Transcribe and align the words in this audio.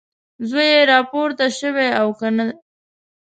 زوی 0.49 0.67
یې 0.75 0.81
راپورته 0.91 1.45
شوی 1.59 1.89
او 2.01 2.07
که 2.19 2.27
نه؟ 2.37 2.45